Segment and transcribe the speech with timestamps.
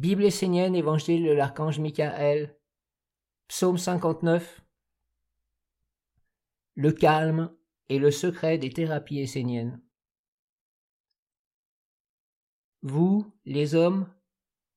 [0.00, 2.56] Bible essénienne, Évangile de l'archange Michael,
[3.48, 4.62] Psaume 59.
[6.74, 7.54] Le calme
[7.90, 9.82] est le secret des thérapies esséniennes.
[12.80, 14.10] Vous, les hommes,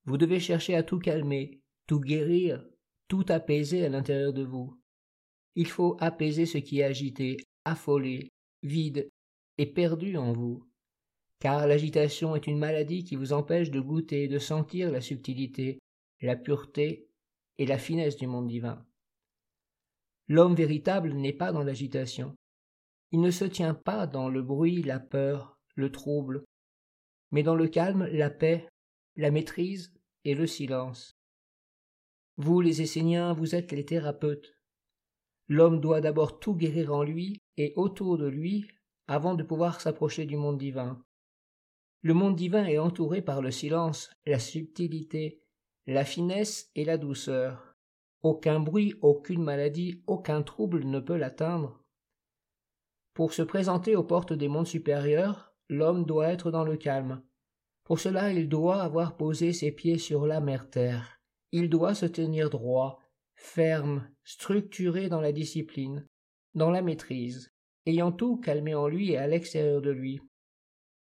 [0.04, 2.62] vous devez chercher à tout calmer, tout guérir,
[3.08, 4.78] tout apaiser à l'intérieur de vous.
[5.56, 9.10] Il faut apaiser ce qui est agité, affolé, vide
[9.58, 10.68] et perdu en vous.
[11.44, 15.82] Car l'agitation est une maladie qui vous empêche de goûter et de sentir la subtilité,
[16.22, 17.10] la pureté
[17.58, 18.86] et la finesse du monde divin.
[20.30, 22.34] L'homme véritable n'est pas dans l'agitation.
[23.12, 26.46] Il ne se tient pas dans le bruit, la peur, le trouble,
[27.32, 28.70] mais dans le calme, la paix,
[29.18, 31.18] la maîtrise et le silence.
[32.38, 34.56] Vous, les Esséniens, vous êtes les thérapeutes.
[35.50, 38.66] L'homme doit d'abord tout guérir en lui et autour de lui
[39.08, 41.04] avant de pouvoir s'approcher du monde divin.
[42.04, 45.42] Le monde divin est entouré par le silence, la subtilité,
[45.88, 47.78] la finesse et la douceur.
[48.24, 51.82] Aucun bruit, aucune maladie, aucun trouble ne peut l'atteindre.
[53.14, 57.24] Pour se présenter aux portes des mondes supérieurs, l'homme doit être dans le calme.
[57.86, 61.22] Pour cela il doit avoir posé ses pieds sur la mer terre.
[61.54, 63.00] Il doit se tenir droit,
[63.36, 66.06] ferme, structuré dans la discipline,
[66.54, 67.54] dans la maîtrise,
[67.86, 70.20] ayant tout calmé en lui et à l'extérieur de lui.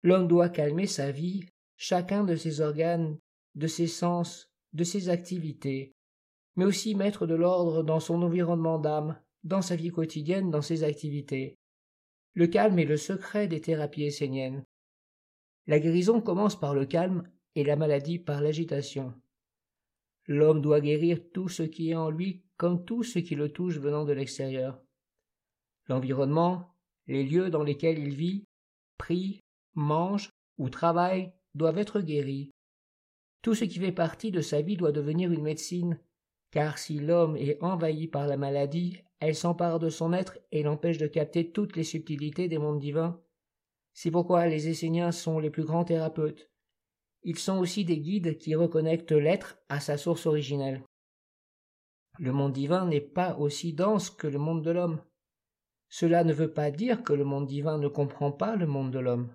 [0.05, 1.47] L'homme doit calmer sa vie,
[1.79, 3.19] chacun de ses organes,
[3.55, 5.95] de ses sens, de ses activités,
[6.57, 10.85] mais aussi mettre de l'ordre dans son environnement d'âme, dans sa vie quotidienne, dans ses
[10.85, 11.57] activités.
[12.35, 14.63] Le calme est le secret des thérapies esséniennes.
[15.67, 19.15] La guérison commence par le calme et la maladie par l'agitation.
[20.27, 23.79] L'homme doit guérir tout ce qui est en lui comme tout ce qui le touche
[23.79, 24.83] venant de l'extérieur.
[25.89, 26.75] L'environnement,
[27.07, 28.45] les lieux dans lesquels il vit,
[28.99, 29.41] prie,
[29.75, 32.51] mange ou travaille doivent être guéris.
[33.43, 35.99] Tout ce qui fait partie de sa vie doit devenir une médecine,
[36.51, 40.99] car si l'homme est envahi par la maladie, elle s'empare de son être et l'empêche
[40.99, 43.21] de capter toutes les subtilités des mondes divins.
[43.93, 46.51] C'est pourquoi les Esséniens sont les plus grands thérapeutes.
[47.23, 50.83] Ils sont aussi des guides qui reconnectent l'être à sa source originelle.
[52.19, 55.01] Le monde divin n'est pas aussi dense que le monde de l'homme.
[55.89, 58.99] Cela ne veut pas dire que le monde divin ne comprend pas le monde de
[58.99, 59.35] l'homme.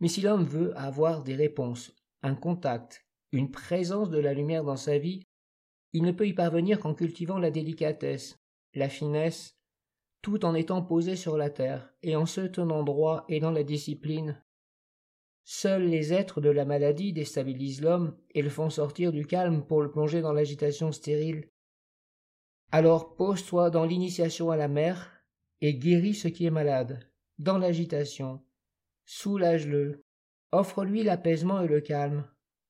[0.00, 4.76] Mais si l'homme veut avoir des réponses, un contact, une présence de la lumière dans
[4.76, 5.22] sa vie,
[5.92, 8.38] il ne peut y parvenir qu'en cultivant la délicatesse,
[8.74, 9.56] la finesse,
[10.22, 13.62] tout en étant posé sur la terre et en se tenant droit et dans la
[13.62, 14.42] discipline.
[15.44, 19.80] Seuls les êtres de la maladie déstabilisent l'homme et le font sortir du calme pour
[19.80, 21.48] le plonger dans l'agitation stérile.
[22.72, 25.22] Alors pose-toi dans l'initiation à la mer
[25.60, 27.08] et guéris ce qui est malade,
[27.38, 28.42] dans l'agitation.
[29.06, 30.04] Soulage-le,
[30.52, 32.28] offre-lui l'apaisement et le calme,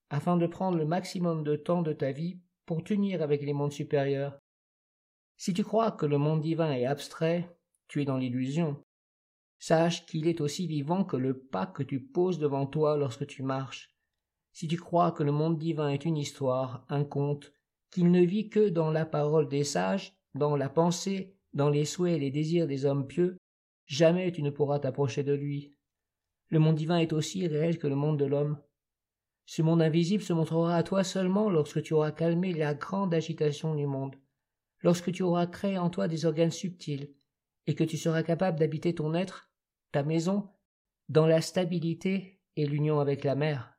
[0.09, 3.73] afin de prendre le maximum de temps de ta vie pour t'unir avec les mondes
[3.73, 4.39] supérieurs
[5.39, 7.55] si tu crois que le monde divin est abstrait,
[7.89, 8.83] tu es dans l'illusion.
[9.59, 13.43] Sache qu'il est aussi vivant que le pas que tu poses devant toi lorsque tu
[13.43, 13.95] marches.
[14.53, 17.53] Si tu crois que le monde divin est une histoire, un conte,
[17.91, 22.17] qu'il ne vit que dans la parole des sages, dans la pensée, dans les souhaits
[22.17, 23.37] et les désirs des hommes pieux,
[23.85, 25.76] jamais tu ne pourras t'approcher de lui.
[26.49, 28.59] Le monde divin est aussi réel que le monde de l'homme.
[29.47, 33.75] Ce monde invisible se montrera à toi seulement lorsque tu auras calmé la grande agitation
[33.75, 34.17] du monde
[34.83, 37.13] lorsque tu auras créé en toi des organes subtils,
[37.67, 39.51] et que tu seras capable d'habiter ton être,
[39.93, 40.49] ta maison,
[41.09, 43.76] dans la stabilité et l'union avec la mer.